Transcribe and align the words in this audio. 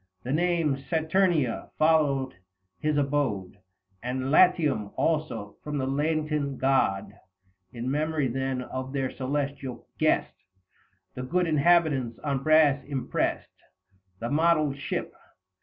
The 0.23 0.33
name 0.33 0.77
Saturnia 0.79 1.69
followed 1.77 2.33
his 2.79 2.97
abode, 2.97 3.59
And 4.01 4.31
Latium 4.31 4.89
also, 4.95 5.57
from 5.63 5.77
the 5.77 5.85
latent 5.85 6.57
god. 6.57 7.13
In 7.71 7.91
memory, 7.91 8.27
then, 8.27 8.63
of 8.63 8.93
their 8.93 9.11
celestial 9.15 9.85
guest, 9.99 10.33
The 11.13 11.21
good 11.21 11.45
inhabitants 11.45 12.17
on 12.23 12.41
brass 12.41 12.83
impressed 12.83 13.51
255 14.19 14.19
The 14.21 14.35
modelled 14.35 14.77
ship. 14.79 15.13